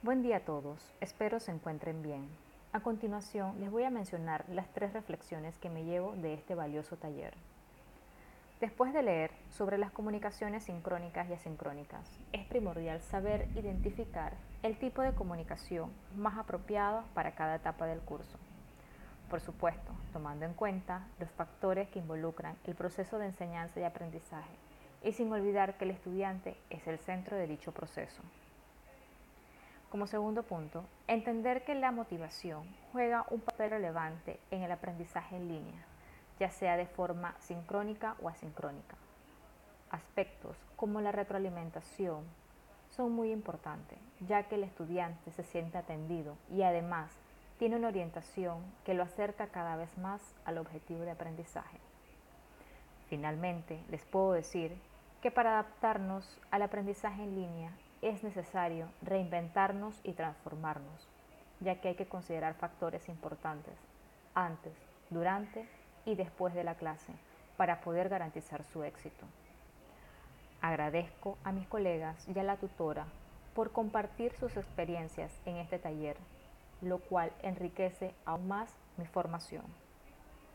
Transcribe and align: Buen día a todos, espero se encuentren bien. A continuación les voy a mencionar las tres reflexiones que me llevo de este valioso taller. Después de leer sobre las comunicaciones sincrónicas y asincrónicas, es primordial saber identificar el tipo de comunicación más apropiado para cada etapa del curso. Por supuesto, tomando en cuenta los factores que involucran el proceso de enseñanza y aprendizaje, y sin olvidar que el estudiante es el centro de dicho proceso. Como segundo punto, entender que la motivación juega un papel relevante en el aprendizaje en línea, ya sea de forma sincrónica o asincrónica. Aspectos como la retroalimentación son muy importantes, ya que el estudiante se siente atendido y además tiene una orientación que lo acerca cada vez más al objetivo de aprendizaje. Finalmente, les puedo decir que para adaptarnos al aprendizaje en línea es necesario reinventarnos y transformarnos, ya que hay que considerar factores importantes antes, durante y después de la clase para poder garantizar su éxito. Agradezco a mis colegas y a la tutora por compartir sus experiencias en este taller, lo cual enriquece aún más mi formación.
Buen 0.00 0.22
día 0.22 0.36
a 0.36 0.40
todos, 0.44 0.94
espero 1.00 1.40
se 1.40 1.50
encuentren 1.50 2.02
bien. 2.02 2.28
A 2.72 2.78
continuación 2.78 3.58
les 3.58 3.68
voy 3.68 3.82
a 3.82 3.90
mencionar 3.90 4.44
las 4.48 4.72
tres 4.72 4.92
reflexiones 4.92 5.58
que 5.58 5.70
me 5.70 5.84
llevo 5.84 6.14
de 6.14 6.34
este 6.34 6.54
valioso 6.54 6.96
taller. 6.96 7.34
Después 8.60 8.92
de 8.92 9.02
leer 9.02 9.32
sobre 9.50 9.76
las 9.76 9.90
comunicaciones 9.90 10.62
sincrónicas 10.62 11.28
y 11.28 11.32
asincrónicas, 11.32 12.08
es 12.32 12.46
primordial 12.46 13.02
saber 13.02 13.48
identificar 13.56 14.34
el 14.62 14.78
tipo 14.78 15.02
de 15.02 15.16
comunicación 15.16 15.90
más 16.16 16.38
apropiado 16.38 17.02
para 17.12 17.32
cada 17.32 17.56
etapa 17.56 17.86
del 17.86 17.98
curso. 17.98 18.38
Por 19.28 19.40
supuesto, 19.40 19.90
tomando 20.12 20.46
en 20.46 20.54
cuenta 20.54 21.08
los 21.18 21.30
factores 21.32 21.88
que 21.88 21.98
involucran 21.98 22.56
el 22.62 22.76
proceso 22.76 23.18
de 23.18 23.26
enseñanza 23.26 23.80
y 23.80 23.82
aprendizaje, 23.82 24.54
y 25.02 25.10
sin 25.10 25.32
olvidar 25.32 25.76
que 25.76 25.86
el 25.86 25.90
estudiante 25.90 26.56
es 26.70 26.86
el 26.86 27.00
centro 27.00 27.36
de 27.36 27.48
dicho 27.48 27.72
proceso. 27.72 28.22
Como 29.90 30.06
segundo 30.06 30.42
punto, 30.42 30.84
entender 31.06 31.64
que 31.64 31.74
la 31.74 31.90
motivación 31.92 32.62
juega 32.92 33.24
un 33.30 33.40
papel 33.40 33.70
relevante 33.70 34.38
en 34.50 34.62
el 34.62 34.70
aprendizaje 34.70 35.36
en 35.36 35.48
línea, 35.48 35.86
ya 36.38 36.50
sea 36.50 36.76
de 36.76 36.84
forma 36.84 37.34
sincrónica 37.38 38.14
o 38.20 38.28
asincrónica. 38.28 38.96
Aspectos 39.90 40.58
como 40.76 41.00
la 41.00 41.10
retroalimentación 41.10 42.24
son 42.90 43.12
muy 43.12 43.32
importantes, 43.32 43.98
ya 44.20 44.42
que 44.42 44.56
el 44.56 44.64
estudiante 44.64 45.30
se 45.32 45.42
siente 45.42 45.78
atendido 45.78 46.36
y 46.50 46.64
además 46.64 47.10
tiene 47.58 47.76
una 47.76 47.88
orientación 47.88 48.58
que 48.84 48.92
lo 48.92 49.02
acerca 49.02 49.46
cada 49.46 49.76
vez 49.76 49.96
más 49.96 50.20
al 50.44 50.58
objetivo 50.58 51.00
de 51.00 51.12
aprendizaje. 51.12 51.78
Finalmente, 53.08 53.82
les 53.88 54.04
puedo 54.04 54.32
decir 54.32 54.76
que 55.22 55.30
para 55.30 55.52
adaptarnos 55.52 56.38
al 56.50 56.60
aprendizaje 56.60 57.22
en 57.22 57.34
línea 57.34 57.72
es 58.02 58.22
necesario 58.22 58.88
reinventarnos 59.02 60.00
y 60.04 60.12
transformarnos, 60.12 61.08
ya 61.60 61.80
que 61.80 61.88
hay 61.88 61.94
que 61.94 62.06
considerar 62.06 62.54
factores 62.54 63.08
importantes 63.08 63.74
antes, 64.34 64.72
durante 65.10 65.68
y 66.04 66.14
después 66.14 66.54
de 66.54 66.64
la 66.64 66.74
clase 66.74 67.12
para 67.56 67.80
poder 67.80 68.08
garantizar 68.08 68.64
su 68.64 68.84
éxito. 68.84 69.26
Agradezco 70.60 71.38
a 71.44 71.52
mis 71.52 71.66
colegas 71.66 72.26
y 72.28 72.38
a 72.38 72.42
la 72.42 72.56
tutora 72.56 73.06
por 73.54 73.72
compartir 73.72 74.32
sus 74.34 74.56
experiencias 74.56 75.32
en 75.44 75.56
este 75.56 75.78
taller, 75.78 76.16
lo 76.80 76.98
cual 76.98 77.32
enriquece 77.42 78.14
aún 78.24 78.46
más 78.48 78.72
mi 78.96 79.06
formación. 79.06 79.64